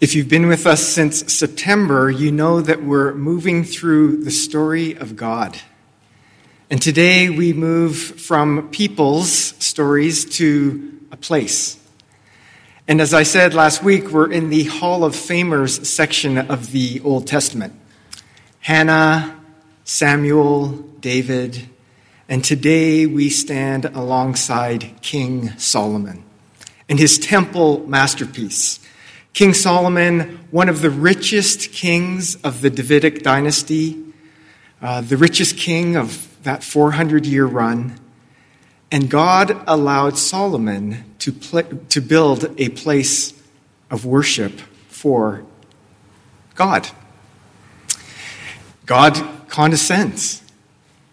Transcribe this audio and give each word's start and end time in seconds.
If 0.00 0.14
you've 0.14 0.28
been 0.28 0.46
with 0.46 0.64
us 0.64 0.86
since 0.86 1.32
September, 1.34 2.08
you 2.08 2.30
know 2.30 2.60
that 2.60 2.84
we're 2.84 3.14
moving 3.14 3.64
through 3.64 4.22
the 4.22 4.30
story 4.30 4.96
of 4.96 5.16
God. 5.16 5.58
And 6.70 6.80
today 6.80 7.30
we 7.30 7.52
move 7.52 7.96
from 7.96 8.68
people's 8.68 9.32
stories 9.32 10.24
to 10.36 11.00
a 11.10 11.16
place. 11.16 11.82
And 12.86 13.00
as 13.00 13.12
I 13.12 13.24
said 13.24 13.54
last 13.54 13.82
week, 13.82 14.12
we're 14.12 14.30
in 14.30 14.50
the 14.50 14.66
Hall 14.66 15.02
of 15.02 15.14
Famers 15.14 15.84
section 15.84 16.38
of 16.38 16.70
the 16.70 17.00
Old 17.00 17.26
Testament. 17.26 17.74
Hannah, 18.60 19.36
Samuel, 19.82 20.76
David, 21.00 21.68
and 22.28 22.44
today 22.44 23.06
we 23.06 23.30
stand 23.30 23.84
alongside 23.86 25.02
King 25.02 25.58
Solomon 25.58 26.22
and 26.88 27.00
his 27.00 27.18
temple 27.18 27.84
masterpiece 27.88 28.78
King 29.32 29.54
Solomon, 29.54 30.46
one 30.50 30.68
of 30.68 30.80
the 30.80 30.90
richest 30.90 31.72
kings 31.72 32.36
of 32.36 32.60
the 32.60 32.70
Davidic 32.70 33.22
dynasty, 33.22 34.02
uh, 34.82 35.00
the 35.00 35.16
richest 35.16 35.56
king 35.56 35.96
of 35.96 36.28
that 36.42 36.62
400 36.62 37.26
year 37.26 37.46
run. 37.46 37.98
And 38.90 39.10
God 39.10 39.62
allowed 39.66 40.16
Solomon 40.16 41.04
to, 41.18 41.32
pl- 41.32 41.78
to 41.90 42.00
build 42.00 42.54
a 42.58 42.70
place 42.70 43.34
of 43.90 44.04
worship 44.04 44.52
for 44.88 45.44
God. 46.54 46.88
God 48.86 49.14
condescends, 49.48 50.42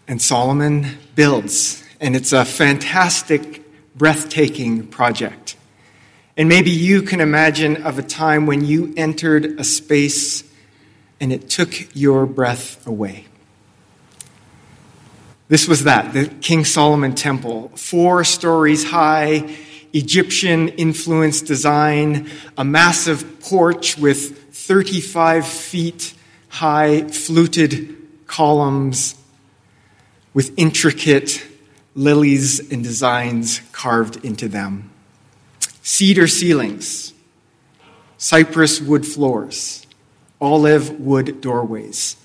and 0.08 0.20
Solomon 0.22 0.98
builds. 1.14 1.84
And 2.00 2.16
it's 2.16 2.32
a 2.32 2.44
fantastic, 2.44 3.62
breathtaking 3.94 4.86
project. 4.86 5.56
And 6.36 6.50
maybe 6.50 6.70
you 6.70 7.00
can 7.00 7.20
imagine 7.20 7.82
of 7.82 7.98
a 7.98 8.02
time 8.02 8.44
when 8.44 8.64
you 8.64 8.92
entered 8.96 9.58
a 9.58 9.64
space 9.64 10.44
and 11.18 11.32
it 11.32 11.48
took 11.48 11.94
your 11.94 12.26
breath 12.26 12.86
away. 12.86 13.24
This 15.48 15.66
was 15.66 15.84
that, 15.84 16.12
the 16.12 16.26
King 16.26 16.64
Solomon 16.64 17.14
Temple, 17.14 17.68
four 17.74 18.22
stories 18.24 18.84
high, 18.84 19.56
Egyptian 19.94 20.68
influenced 20.70 21.46
design, 21.46 22.28
a 22.58 22.64
massive 22.64 23.40
porch 23.40 23.96
with 23.96 24.52
35 24.52 25.46
feet 25.46 26.14
high 26.48 27.08
fluted 27.08 27.96
columns 28.26 29.14
with 30.34 30.52
intricate 30.58 31.46
lilies 31.94 32.70
and 32.70 32.82
designs 32.82 33.62
carved 33.72 34.22
into 34.22 34.48
them 34.48 34.90
cedar 35.86 36.26
ceilings, 36.26 37.12
cypress 38.18 38.80
wood 38.80 39.06
floors, 39.06 39.86
olive 40.40 40.98
wood 40.98 41.40
doorways, 41.40 42.16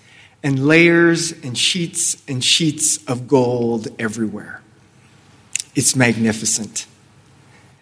and 0.42 0.66
layers 0.66 1.31
and 1.44 1.56
sheets 1.56 2.23
and 2.28 2.44
sheets 2.44 2.98
of 3.06 3.28
gold 3.28 3.88
everywhere. 4.00 4.64
It's 5.76 5.95
magnificent. 5.95 6.88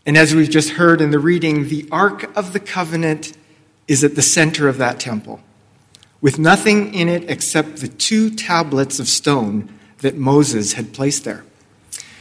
And 0.06 0.18
as 0.18 0.36
we've 0.36 0.50
just 0.50 0.72
heard 0.72 1.00
in 1.00 1.12
the 1.12 1.18
reading, 1.18 1.70
the 1.70 1.88
Ark 1.94 2.30
of 2.36 2.52
the 2.52 2.60
Covenant 2.60 3.38
is 3.88 4.04
at 4.04 4.16
the 4.16 4.22
center 4.22 4.68
of 4.68 4.80
that 4.80 5.00
temple, 5.00 5.40
with 6.20 6.38
nothing 6.38 6.94
in 6.94 7.08
it 7.08 7.30
except 7.30 7.78
the 7.78 7.88
two 7.88 8.30
tablets 8.30 9.00
of 9.00 9.08
stone 9.08 9.70
that 10.00 10.18
Moses 10.18 10.74
had 10.74 10.92
placed 10.92 11.24
there. 11.24 11.46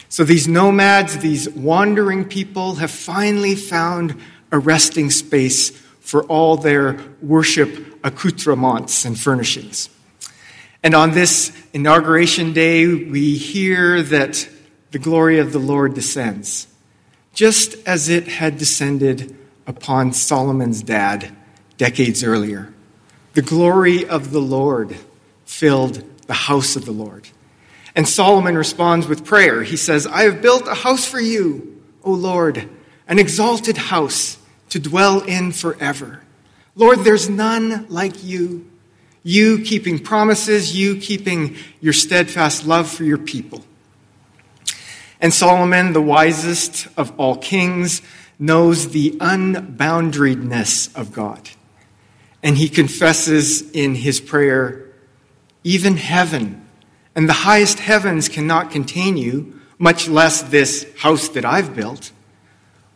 So 0.08 0.24
these 0.24 0.48
nomads, 0.48 1.18
these 1.18 1.48
wandering 1.50 2.24
people, 2.24 2.76
have 2.76 2.90
finally 2.90 3.54
found 3.54 4.16
a 4.50 4.58
resting 4.58 5.10
space 5.10 5.70
for 6.00 6.24
all 6.24 6.56
their 6.56 6.98
worship 7.20 7.98
accoutrements 8.02 9.04
and 9.04 9.18
furnishings. 9.18 9.90
And 10.82 10.94
on 10.94 11.10
this 11.10 11.52
inauguration 11.72 12.52
day, 12.52 12.86
we 12.86 13.36
hear 13.36 14.02
that 14.02 14.48
the 14.90 14.98
glory 14.98 15.38
of 15.38 15.52
the 15.52 15.58
Lord 15.58 15.94
descends, 15.94 16.66
just 17.34 17.76
as 17.86 18.08
it 18.08 18.26
had 18.26 18.56
descended 18.56 19.36
upon 19.66 20.12
Solomon's 20.14 20.82
dad 20.82 21.30
decades 21.76 22.24
earlier. 22.24 22.72
The 23.34 23.42
glory 23.42 24.08
of 24.08 24.30
the 24.30 24.40
Lord 24.40 24.96
filled 25.44 26.02
the 26.26 26.34
house 26.34 26.74
of 26.76 26.86
the 26.86 26.92
Lord. 26.92 27.28
And 27.98 28.06
Solomon 28.06 28.56
responds 28.56 29.08
with 29.08 29.24
prayer. 29.24 29.64
He 29.64 29.76
says, 29.76 30.06
I 30.06 30.22
have 30.22 30.40
built 30.40 30.68
a 30.68 30.74
house 30.74 31.04
for 31.04 31.18
you, 31.20 31.82
O 32.04 32.12
Lord, 32.12 32.68
an 33.08 33.18
exalted 33.18 33.76
house 33.76 34.38
to 34.68 34.78
dwell 34.78 35.22
in 35.22 35.50
forever. 35.50 36.22
Lord, 36.76 37.00
there's 37.00 37.28
none 37.28 37.88
like 37.88 38.22
you. 38.22 38.70
You 39.24 39.64
keeping 39.64 39.98
promises, 39.98 40.76
you 40.76 40.98
keeping 41.00 41.56
your 41.80 41.92
steadfast 41.92 42.64
love 42.64 42.88
for 42.88 43.02
your 43.02 43.18
people. 43.18 43.64
And 45.20 45.34
Solomon, 45.34 45.92
the 45.92 46.00
wisest 46.00 46.86
of 46.96 47.18
all 47.18 47.34
kings, 47.34 48.00
knows 48.38 48.90
the 48.90 49.10
unboundariedness 49.18 50.96
of 50.96 51.12
God. 51.12 51.50
And 52.44 52.56
he 52.56 52.68
confesses 52.68 53.68
in 53.72 53.96
his 53.96 54.20
prayer, 54.20 54.86
even 55.64 55.96
heaven 55.96 56.67
and 57.14 57.28
the 57.28 57.32
highest 57.32 57.78
heavens 57.78 58.28
cannot 58.28 58.70
contain 58.70 59.16
you, 59.16 59.60
much 59.78 60.08
less 60.08 60.42
this 60.42 60.86
house 60.98 61.28
that 61.30 61.44
I've 61.44 61.74
built. 61.74 62.12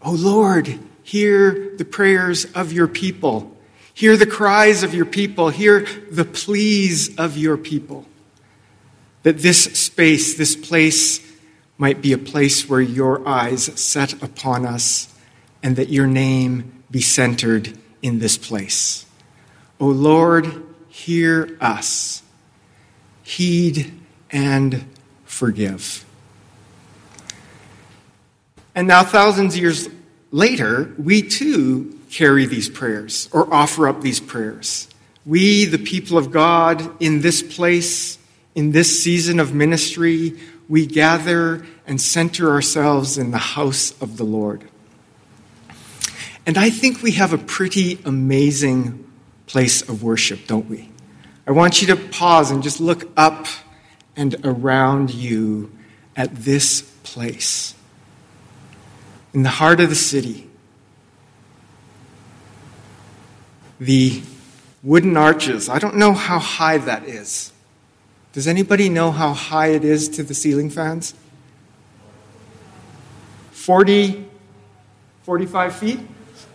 O 0.03 0.11
oh 0.11 0.15
Lord, 0.15 0.79
hear 1.03 1.75
the 1.77 1.85
prayers 1.85 2.45
of 2.55 2.73
your 2.73 2.89
people. 2.89 3.57
Hear 3.95 4.17
the 4.17 4.27
cries 4.27 4.83
of 4.83 4.95
your 4.95 5.07
people. 5.07 5.51
Hear 5.51 5.87
the 6.11 6.25
pleas 6.25 7.17
of 7.17 7.37
your 7.37 7.57
people. 7.57 8.07
That 9.23 9.39
this 9.39 9.65
space, 9.65 10.37
this 10.37 10.57
place, 10.57 11.21
might 11.79 12.01
be 12.01 12.13
a 12.13 12.19
place 12.19 12.69
where 12.69 12.81
your 12.81 13.27
eyes 13.27 13.65
set 13.81 14.23
upon 14.23 14.67
us 14.67 15.13
and 15.63 15.77
that 15.77 15.89
your 15.89 16.07
name 16.07 16.85
be 16.91 17.01
centered 17.01 17.79
in 18.03 18.19
this 18.19 18.37
place. 18.37 19.07
O 19.81 19.87
Lord, 19.87 20.63
hear 20.89 21.57
us. 21.61 22.23
Heed 23.23 23.93
and 24.33 24.85
forgive. 25.25 26.05
And 28.75 28.89
now, 28.89 29.05
thousands 29.05 29.55
of 29.55 29.61
years 29.61 29.89
later, 30.31 30.95
we 30.99 31.23
too 31.23 31.99
carry 32.11 32.47
these 32.47 32.69
prayers 32.69 33.29
or 33.33 33.53
offer 33.53 33.87
up 33.87 34.01
these 34.01 34.19
prayers. 34.19 34.89
We, 35.25 35.67
the 35.67 35.79
people 35.79 36.19
of 36.19 36.31
God, 36.31 37.01
in 37.01 37.21
this 37.21 37.43
place, 37.43 38.19
in 38.55 38.73
this 38.73 39.03
season 39.03 39.39
of 39.39 39.55
ministry, 39.55 40.39
we 40.69 40.87
gather 40.87 41.65
and 41.87 42.01
center 42.01 42.51
ourselves 42.51 43.19
in 43.19 43.31
the 43.31 43.39
house 43.39 43.93
of 44.01 44.17
the 44.17 44.25
Lord. 44.25 44.65
And 46.47 46.59
I 46.59 46.71
think 46.71 47.03
we 47.03 47.13
have 47.13 47.33
a 47.33 47.39
pretty 47.39 48.01
amazing 48.05 49.05
place 49.47 49.83
of 49.83 50.03
worship, 50.03 50.47
don't 50.47 50.69
we? 50.69 50.91
I 51.47 51.53
want 51.53 51.83
you 51.83 51.89
to 51.89 51.97
pause 51.97 52.51
and 52.51 52.63
just 52.63 52.81
look 52.81 53.09
up 53.17 53.47
and 54.17 54.37
around 54.45 55.13
you 55.13 55.71
at 56.17 56.35
this 56.35 56.83
place. 57.03 57.75
In 59.35 59.43
the 59.43 59.49
heart 59.49 59.81
of 59.81 59.89
the 59.89 59.95
city, 59.95 60.49
the 63.81 64.23
wooden 64.83 65.17
arches, 65.17 65.69
I 65.69 65.79
don't 65.79 65.97
know 65.97 66.13
how 66.13 66.39
high 66.39 66.79
that 66.79 67.05
is. 67.05 67.53
Does 68.33 68.47
anybody 68.47 68.89
know 68.89 69.11
how 69.11 69.33
high 69.33 69.69
it 69.69 69.85
is 69.85 70.09
to 70.11 70.23
the 70.23 70.35
ceiling 70.35 70.71
fans? 70.71 71.15
40, 73.53 74.27
45 75.23 75.75
feet? 75.75 76.01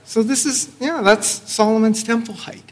So 0.03 0.23
this 0.23 0.45
is, 0.45 0.75
yeah, 0.79 1.01
that's 1.01 1.27
Solomon's 1.27 2.03
temple 2.03 2.33
height. 2.33 2.71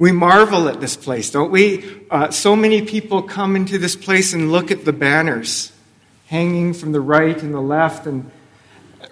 We 0.00 0.12
marvel 0.12 0.66
at 0.70 0.80
this 0.80 0.96
place, 0.96 1.30
don't 1.30 1.50
we? 1.50 2.06
Uh, 2.10 2.30
so 2.30 2.56
many 2.56 2.80
people 2.80 3.20
come 3.20 3.54
into 3.54 3.76
this 3.76 3.94
place 3.94 4.32
and 4.32 4.50
look 4.50 4.70
at 4.70 4.86
the 4.86 4.94
banners 4.94 5.72
hanging 6.26 6.72
from 6.72 6.92
the 6.92 7.00
right 7.00 7.42
and 7.42 7.52
the 7.52 7.60
left, 7.60 8.06
and 8.06 8.30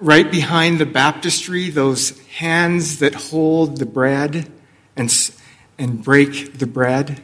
right 0.00 0.30
behind 0.30 0.78
the 0.78 0.86
baptistry, 0.86 1.68
those 1.68 2.18
hands 2.28 3.00
that 3.00 3.14
hold 3.14 3.76
the 3.76 3.84
bread 3.84 4.50
and, 4.96 5.30
and 5.76 6.02
break 6.02 6.56
the 6.56 6.66
bread. 6.66 7.20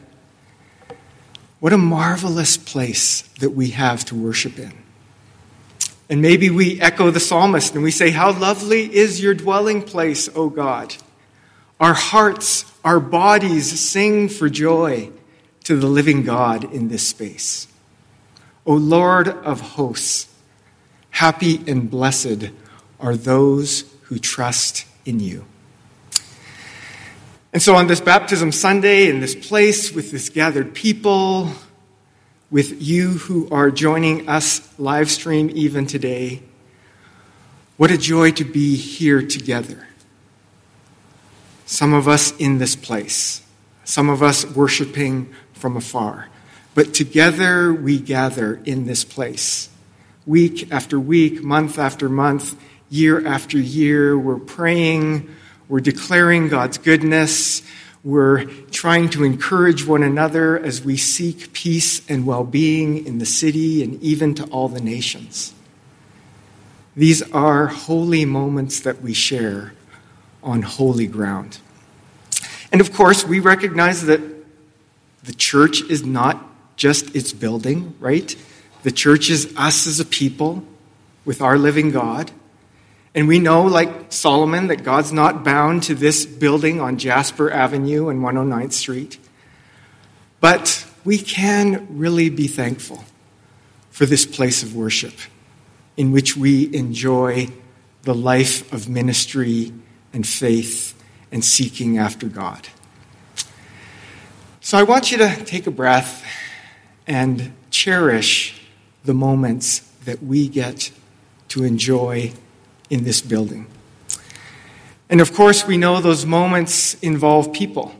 What 1.59 1.73
a 1.73 1.77
marvelous 1.77 2.57
place 2.57 3.23
that 3.39 3.51
we 3.51 3.71
have 3.71 4.05
to 4.05 4.15
worship 4.15 4.59
in. 4.59 4.73
And 6.07 6.21
maybe 6.21 6.51
we 6.51 6.79
echo 6.79 7.09
the 7.09 7.19
psalmist 7.19 7.73
and 7.73 7.83
we 7.83 7.89
say, 7.89 8.11
How 8.11 8.31
lovely 8.31 8.93
is 8.93 9.23
your 9.23 9.33
dwelling 9.33 9.81
place, 9.81 10.29
O 10.35 10.51
God! 10.51 10.95
Our 11.79 11.93
hearts 11.93 12.71
our 12.85 12.99
bodies 12.99 13.79
sing 13.79 14.29
for 14.29 14.47
joy 14.47 15.09
to 15.63 15.75
the 15.75 15.87
living 15.87 16.21
God 16.21 16.71
in 16.71 16.87
this 16.87 17.05
space. 17.05 17.67
O 18.63 18.75
Lord 18.75 19.27
of 19.27 19.59
hosts, 19.59 20.31
happy 21.09 21.59
and 21.67 21.89
blessed 21.89 22.51
are 22.99 23.17
those 23.17 23.85
who 24.03 24.19
trust 24.19 24.85
in 25.03 25.19
you. 25.19 25.45
And 27.51 27.61
so 27.61 27.75
on 27.75 27.87
this 27.87 28.01
baptism 28.01 28.51
Sunday, 28.51 29.09
in 29.09 29.19
this 29.19 29.33
place, 29.33 29.91
with 29.91 30.11
this 30.11 30.29
gathered 30.29 30.75
people, 30.75 31.49
with 32.51 32.81
you 32.83 33.13
who 33.13 33.49
are 33.49 33.71
joining 33.71 34.29
us 34.29 34.69
live 34.77 35.09
stream 35.09 35.49
even 35.55 35.87
today, 35.87 36.43
what 37.77 37.89
a 37.89 37.97
joy 37.97 38.31
to 38.33 38.43
be 38.43 38.75
here 38.75 39.23
together. 39.23 39.87
Some 41.65 41.93
of 41.93 42.07
us 42.07 42.35
in 42.37 42.59
this 42.59 42.75
place, 42.75 43.41
some 43.83 44.09
of 44.09 44.21
us 44.21 44.45
worshiping 44.45 45.33
from 45.53 45.75
afar. 45.75 46.29
But 46.75 46.93
together 46.93 47.73
we 47.73 47.99
gather 47.99 48.59
in 48.65 48.85
this 48.85 49.03
place. 49.03 49.69
Week 50.25 50.71
after 50.71 50.99
week, 50.99 51.41
month 51.43 51.79
after 51.79 52.09
month, 52.09 52.55
year 52.89 53.25
after 53.25 53.57
year, 53.57 54.17
we're 54.17 54.37
praying, 54.37 55.29
we're 55.67 55.79
declaring 55.79 56.49
God's 56.49 56.77
goodness, 56.77 57.63
we're 58.03 58.45
trying 58.69 59.09
to 59.09 59.23
encourage 59.23 59.85
one 59.87 60.03
another 60.03 60.59
as 60.59 60.83
we 60.83 60.97
seek 60.97 61.51
peace 61.53 62.07
and 62.07 62.27
well 62.27 62.43
being 62.43 63.03
in 63.07 63.17
the 63.17 63.25
city 63.25 63.83
and 63.83 63.99
even 64.03 64.35
to 64.35 64.43
all 64.45 64.69
the 64.69 64.81
nations. 64.81 65.53
These 66.95 67.23
are 67.31 67.67
holy 67.67 68.23
moments 68.23 68.79
that 68.81 69.01
we 69.01 69.13
share 69.13 69.73
on 70.45 70.61
holy 70.61 71.07
ground. 71.07 71.57
And 72.71 72.79
of 72.79 72.93
course, 72.93 73.25
we 73.25 73.39
recognize 73.39 74.05
that 74.05 74.21
the 75.23 75.33
church 75.33 75.81
is 75.81 76.05
not 76.05 76.41
just 76.77 77.15
its 77.15 77.33
building, 77.33 77.95
right? 77.99 78.35
The 78.83 78.91
church 78.91 79.29
is 79.29 79.53
us 79.57 79.87
as 79.87 79.99
a 79.99 80.05
people 80.05 80.63
with 81.25 81.41
our 81.41 81.57
living 81.57 81.91
God. 81.91 82.31
And 83.15 83.27
we 83.27 83.39
know, 83.39 83.63
like 83.63 84.11
Solomon, 84.11 84.67
that 84.67 84.83
God's 84.83 85.11
not 85.11 85.43
bound 85.43 85.83
to 85.83 85.95
this 85.95 86.25
building 86.25 86.79
on 86.79 86.97
Jasper 86.97 87.49
Avenue 87.49 88.09
and 88.09 88.21
109th 88.21 88.73
Street. 88.73 89.17
But 90.39 90.85
we 91.03 91.17
can 91.17 91.87
really 91.89 92.29
be 92.29 92.47
thankful 92.47 93.03
for 93.89 94.05
this 94.05 94.25
place 94.25 94.61
of 94.61 94.75
worship 94.75 95.13
in 95.97 96.11
which 96.11 96.35
we 96.35 96.73
enjoy 96.75 97.47
the 98.03 98.13
life 98.13 98.71
of 98.73 98.89
ministry 98.89 99.71
and 100.15 100.25
faith 100.25 100.97
and 101.29 101.43
seeking 101.43 101.97
after 101.97 102.27
God. 102.27 102.69
So 104.61 104.77
I 104.77 104.83
want 104.83 105.11
you 105.11 105.17
to 105.17 105.43
take 105.43 105.67
a 105.67 105.71
breath 105.71 106.25
and 107.05 107.51
cherish 107.69 108.61
the 109.03 109.13
moments 109.13 109.79
that 110.05 110.23
we 110.23 110.47
get 110.47 110.91
to 111.49 111.65
enjoy 111.65 112.31
in 112.89 113.03
this 113.03 113.21
building. 113.21 113.67
And 115.09 115.19
of 115.19 115.33
course, 115.33 115.67
we 115.67 115.77
know 115.77 115.99
those 115.99 116.25
moments 116.25 116.95
involve 116.95 117.51
people, 117.51 117.93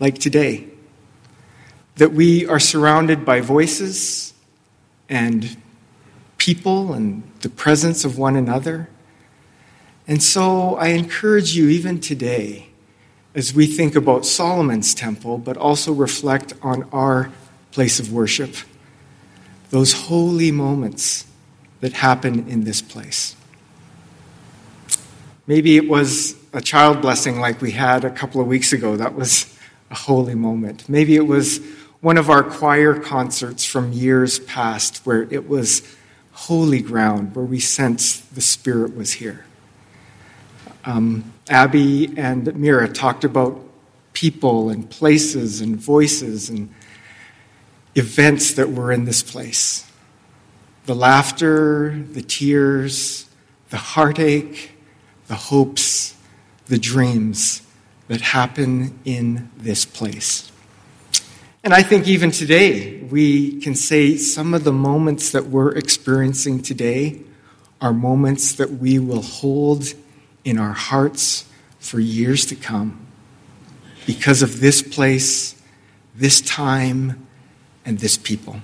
like 0.00 0.18
today, 0.18 0.66
that 1.96 2.12
we 2.12 2.46
are 2.46 2.58
surrounded 2.58 3.24
by 3.24 3.42
voices 3.42 4.32
and 5.08 5.56
people 6.38 6.94
and 6.94 7.22
the 7.40 7.50
presence 7.50 8.04
of 8.04 8.16
one 8.18 8.34
another. 8.34 8.88
And 10.08 10.22
so 10.22 10.76
I 10.76 10.88
encourage 10.88 11.56
you, 11.56 11.68
even 11.68 12.00
today, 12.00 12.68
as 13.34 13.52
we 13.52 13.66
think 13.66 13.96
about 13.96 14.24
Solomon's 14.24 14.94
temple, 14.94 15.38
but 15.38 15.56
also 15.56 15.92
reflect 15.92 16.54
on 16.62 16.84
our 16.92 17.32
place 17.72 17.98
of 17.98 18.12
worship, 18.12 18.54
those 19.70 19.92
holy 19.92 20.52
moments 20.52 21.26
that 21.80 21.92
happen 21.92 22.48
in 22.48 22.64
this 22.64 22.80
place. 22.80 23.34
Maybe 25.46 25.76
it 25.76 25.88
was 25.88 26.36
a 26.52 26.60
child 26.60 27.02
blessing 27.02 27.40
like 27.40 27.60
we 27.60 27.72
had 27.72 28.04
a 28.04 28.10
couple 28.10 28.40
of 28.40 28.46
weeks 28.46 28.72
ago. 28.72 28.96
That 28.96 29.14
was 29.14 29.52
a 29.90 29.94
holy 29.94 30.34
moment. 30.34 30.88
Maybe 30.88 31.16
it 31.16 31.26
was 31.26 31.60
one 32.00 32.16
of 32.16 32.30
our 32.30 32.44
choir 32.44 32.98
concerts 32.98 33.64
from 33.64 33.92
years 33.92 34.38
past 34.38 34.98
where 35.04 35.22
it 35.32 35.48
was 35.48 35.82
holy 36.32 36.80
ground, 36.80 37.34
where 37.34 37.44
we 37.44 37.58
sensed 37.58 38.34
the 38.34 38.40
Spirit 38.40 38.94
was 38.94 39.14
here. 39.14 39.45
Um, 40.86 41.32
Abby 41.48 42.16
and 42.16 42.54
Mira 42.54 42.88
talked 42.88 43.24
about 43.24 43.60
people 44.12 44.70
and 44.70 44.88
places 44.88 45.60
and 45.60 45.76
voices 45.76 46.48
and 46.48 46.72
events 47.96 48.54
that 48.54 48.70
were 48.70 48.92
in 48.92 49.04
this 49.04 49.22
place 49.22 49.90
the 50.86 50.94
laughter, 50.94 52.00
the 52.12 52.22
tears, 52.22 53.28
the 53.70 53.76
heartache, 53.76 54.70
the 55.26 55.34
hopes, 55.34 56.14
the 56.66 56.78
dreams 56.78 57.62
that 58.06 58.20
happen 58.20 58.96
in 59.04 59.50
this 59.56 59.84
place. 59.84 60.52
And 61.64 61.74
I 61.74 61.82
think 61.82 62.06
even 62.06 62.30
today, 62.30 63.00
we 63.00 63.60
can 63.60 63.74
say 63.74 64.16
some 64.16 64.54
of 64.54 64.62
the 64.62 64.72
moments 64.72 65.32
that 65.32 65.46
we're 65.46 65.72
experiencing 65.72 66.62
today 66.62 67.22
are 67.80 67.92
moments 67.92 68.52
that 68.52 68.70
we 68.70 69.00
will 69.00 69.22
hold 69.22 69.92
in 70.46 70.58
our 70.58 70.72
hearts 70.72 71.44
for 71.80 71.98
years 71.98 72.46
to 72.46 72.54
come 72.54 73.04
because 74.06 74.42
of 74.42 74.60
this 74.60 74.80
place, 74.80 75.60
this 76.14 76.40
time, 76.40 77.26
and 77.84 77.98
this 77.98 78.16
people. 78.16 78.60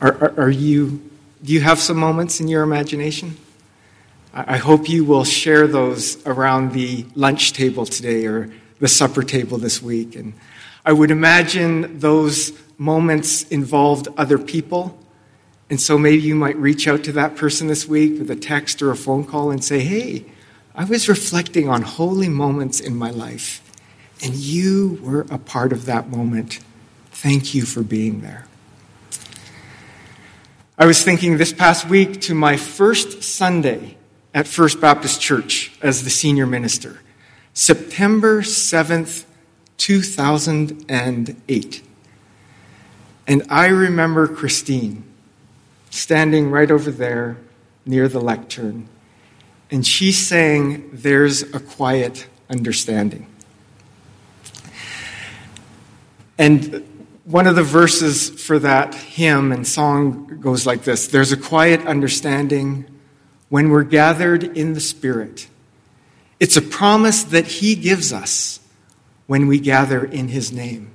Are, 0.00 0.14
are, 0.14 0.40
are, 0.42 0.50
you, 0.50 1.10
do 1.42 1.52
you 1.52 1.60
have 1.60 1.80
some 1.80 1.96
moments 1.96 2.40
in 2.40 2.46
your 2.46 2.62
imagination? 2.62 3.36
I, 4.32 4.54
I 4.54 4.56
hope 4.58 4.88
you 4.88 5.04
will 5.04 5.24
share 5.24 5.66
those 5.66 6.24
around 6.24 6.72
the 6.72 7.04
lunch 7.16 7.52
table 7.52 7.86
today 7.86 8.24
or 8.26 8.52
the 8.78 8.88
supper 8.88 9.24
table 9.24 9.58
this 9.58 9.82
week. 9.82 10.14
And 10.14 10.32
I 10.84 10.92
would 10.92 11.10
imagine 11.10 11.98
those 11.98 12.52
moments 12.78 13.42
involved 13.48 14.06
other 14.16 14.38
people. 14.38 14.97
And 15.70 15.80
so 15.80 15.98
maybe 15.98 16.22
you 16.22 16.34
might 16.34 16.56
reach 16.56 16.88
out 16.88 17.04
to 17.04 17.12
that 17.12 17.36
person 17.36 17.68
this 17.68 17.86
week 17.86 18.18
with 18.18 18.30
a 18.30 18.36
text 18.36 18.80
or 18.80 18.90
a 18.90 18.96
phone 18.96 19.24
call 19.24 19.50
and 19.50 19.62
say, 19.62 19.80
hey, 19.80 20.24
I 20.74 20.84
was 20.84 21.08
reflecting 21.08 21.68
on 21.68 21.82
holy 21.82 22.28
moments 22.28 22.80
in 22.80 22.96
my 22.96 23.10
life. 23.10 23.62
And 24.22 24.34
you 24.34 24.98
were 25.02 25.26
a 25.30 25.38
part 25.38 25.72
of 25.72 25.84
that 25.84 26.08
moment. 26.08 26.60
Thank 27.10 27.54
you 27.54 27.66
for 27.66 27.82
being 27.82 28.22
there. 28.22 28.46
I 30.78 30.86
was 30.86 31.02
thinking 31.02 31.36
this 31.36 31.52
past 31.52 31.88
week 31.88 32.20
to 32.22 32.34
my 32.34 32.56
first 32.56 33.22
Sunday 33.22 33.98
at 34.32 34.46
First 34.46 34.80
Baptist 34.80 35.20
Church 35.20 35.76
as 35.82 36.04
the 36.04 36.10
senior 36.10 36.46
minister, 36.46 37.00
September 37.52 38.42
7th, 38.42 39.24
2008. 39.76 41.82
And 43.26 43.42
I 43.50 43.66
remember 43.66 44.28
Christine 44.28 45.07
standing 45.98 46.50
right 46.50 46.70
over 46.70 46.90
there 46.90 47.36
near 47.84 48.08
the 48.08 48.20
lectern, 48.20 48.88
and 49.70 49.86
she 49.86 50.12
sang, 50.12 50.90
There's 50.92 51.42
a 51.54 51.60
Quiet 51.60 52.28
Understanding. 52.50 53.26
And 56.38 56.86
one 57.24 57.46
of 57.46 57.56
the 57.56 57.62
verses 57.62 58.30
for 58.30 58.58
that 58.60 58.94
hymn 58.94 59.52
and 59.52 59.66
song 59.66 60.38
goes 60.40 60.64
like 60.64 60.84
this 60.84 61.08
There's 61.08 61.32
a 61.32 61.36
quiet 61.36 61.86
understanding 61.86 62.86
when 63.50 63.70
we're 63.70 63.82
gathered 63.82 64.44
in 64.56 64.72
the 64.72 64.80
Spirit. 64.80 65.48
It's 66.40 66.56
a 66.56 66.62
promise 66.62 67.24
that 67.24 67.46
He 67.46 67.74
gives 67.74 68.12
us 68.12 68.60
when 69.26 69.46
we 69.46 69.58
gather 69.58 70.04
in 70.04 70.28
His 70.28 70.52
name. 70.52 70.92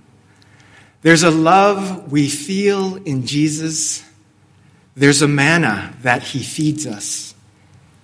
There's 1.03 1.23
a 1.23 1.31
love 1.31 2.11
we 2.11 2.29
feel 2.29 2.95
in 2.95 3.27
Jesus. 3.27 4.03
There's 4.95 5.21
a 5.21 5.27
manna 5.27 5.93
that 6.01 6.23
He 6.23 6.43
feeds 6.43 6.85
us. 6.85 7.33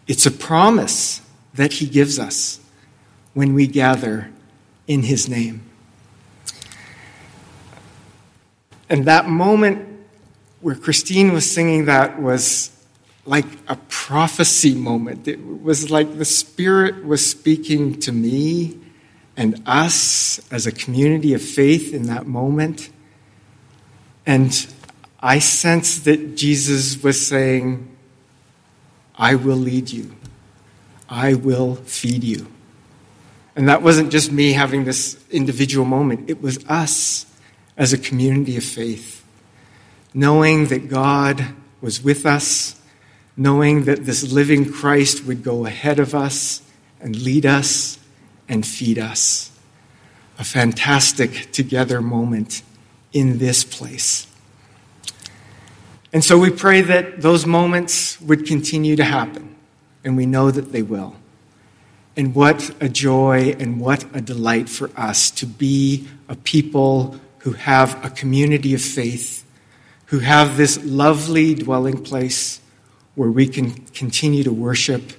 It's 0.08 0.26
a 0.26 0.32
promise 0.32 1.22
that 1.54 1.74
He 1.74 1.86
gives 1.86 2.18
us 2.18 2.60
when 3.34 3.54
we 3.54 3.68
gather 3.68 4.32
in 4.88 5.04
His 5.04 5.30
name. 5.30 5.64
And 8.90 9.06
that 9.06 9.28
moment 9.28 9.88
where 10.62 10.76
Christine 10.76 11.32
was 11.32 11.50
singing 11.50 11.86
that 11.86 12.20
was 12.22 12.72
like 13.26 13.46
a 13.68 13.76
prophecy 13.88 14.74
moment. 14.74 15.28
It 15.28 15.40
was 15.62 15.92
like 15.92 16.18
the 16.18 16.26
Spirit 16.26 17.06
was 17.06 17.30
speaking 17.30 18.00
to 18.00 18.12
me 18.12 18.80
and 19.38 19.62
us 19.68 20.42
as 20.52 20.66
a 20.66 20.72
community 20.72 21.34
of 21.34 21.42
faith 21.42 21.94
in 21.94 22.08
that 22.08 22.26
moment. 22.26 22.90
And 24.26 24.52
I 25.22 25.40
sensed 25.40 26.06
that 26.06 26.38
Jesus 26.38 27.02
was 27.04 27.26
saying, 27.26 27.94
I 29.16 29.36
will 29.36 29.58
lead 29.58 29.92
you, 29.92 30.16
I 31.10 31.34
will 31.34 31.76
feed 31.76 32.24
you. 32.24 32.48
And 33.56 33.68
that 33.68 33.82
wasn't 33.82 34.12
just 34.12 34.32
me 34.32 34.54
having 34.54 34.86
this 34.86 35.22
individual 35.30 35.86
moment, 35.86 36.30
it 36.30 36.42
was 36.42 36.64
us 36.70 37.26
as 37.76 37.92
a 37.92 37.98
community 37.98 38.56
of 38.56 38.64
faith, 38.64 39.26
knowing 40.14 40.68
that 40.68 40.90
God 40.90 41.46
was 41.82 42.02
with 42.02 42.26
us, 42.26 42.80
knowing 43.36 43.86
that 43.86 44.06
this 44.06 44.32
living 44.32 44.72
Christ 44.72 45.26
would 45.26 45.44
go 45.44 45.66
ahead 45.66 46.00
of 46.00 46.16
us 46.16 46.62
and 47.02 47.22
lead 47.22 47.46
us 47.46 48.00
and 48.48 48.66
feed 48.66 48.98
us. 48.98 49.52
A 50.38 50.44
fantastic 50.44 51.52
together 51.52 52.02
moment 52.02 52.62
in 53.12 53.40
this 53.40 53.66
place. 53.66 54.29
And 56.12 56.24
so 56.24 56.40
we 56.40 56.50
pray 56.50 56.82
that 56.82 57.22
those 57.22 57.46
moments 57.46 58.20
would 58.22 58.46
continue 58.46 58.96
to 58.96 59.04
happen, 59.04 59.56
and 60.04 60.18
we 60.18 60.26
know 60.26 60.50
that 60.50 60.72
they 60.72 60.82
will. 60.82 61.16
And 62.18 62.34
what 62.34 62.72
a 62.82 62.90
joy 62.90 63.56
and 63.60 63.80
what 63.80 64.04
a 64.14 64.22
delight 64.22 64.70
for 64.70 64.90
us 64.98 65.30
to 65.32 65.46
be 65.46 66.08
a 66.28 66.36
people 66.36 67.20
who 67.40 67.54
have 67.54 68.04
a 68.04 68.10
community 68.10 68.74
of 68.74 68.82
faith, 68.82 69.46
who 70.08 70.20
have 70.20 70.58
this 70.58 70.84
lovely 70.84 71.56
dwelling 71.56 72.04
place 72.04 72.60
where 73.16 73.30
we 73.30 73.48
can 73.48 73.72
continue 73.88 74.44
to 74.44 74.52
worship 74.52 75.14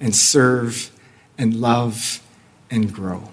and 0.00 0.14
serve 0.14 0.90
and 1.36 1.54
love 1.54 2.20
and 2.70 2.92
grow. 2.92 3.30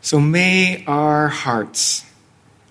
So 0.00 0.20
may 0.20 0.84
our 0.86 1.28
hearts 1.28 2.04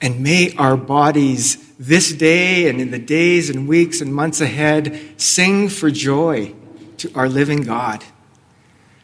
and 0.02 0.22
may 0.22 0.54
our 0.58 0.78
bodies 0.78 1.64
this 1.80 2.12
day 2.12 2.70
and 2.70 2.80
in 2.80 2.92
the 2.92 3.00
days 3.00 3.50
and 3.50 3.68
weeks 3.68 4.02
and 4.02 4.14
months 4.14 4.42
ahead 4.42 5.00
sing 5.18 5.70
for 5.70 5.90
joy 5.90 6.54
to 6.98 7.12
our 7.16 7.30
living 7.30 7.62
God. 7.62 8.04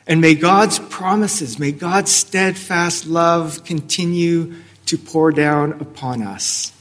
And 0.06 0.20
may 0.20 0.36
God's 0.36 0.80
promises, 0.80 1.60
may 1.60 1.72
God's 1.72 2.12
steadfast 2.12 3.08
love 3.08 3.64
continue 3.64 4.56
to 4.88 4.98
pour 4.98 5.32
down 5.32 5.74
upon 5.74 6.22
us 6.22 6.74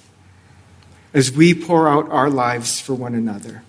as 1.14 1.30
we 1.30 1.54
pour 1.54 1.88
out 1.88 2.10
our 2.10 2.30
lives 2.30 2.80
for 2.80 2.94
one 2.94 3.14
another. 3.14 3.62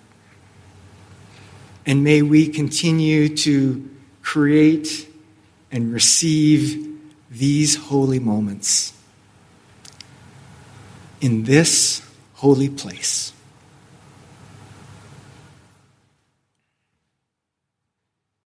And 1.86 2.02
may 2.02 2.22
we 2.22 2.48
continue 2.48 3.36
to 3.36 3.88
create 4.22 5.08
and 5.70 5.92
receive 5.92 6.98
these 7.30 7.76
holy 7.76 8.18
moments 8.18 8.94
in 11.24 11.44
this 11.44 12.02
holy 12.34 12.68
place. 12.68 13.33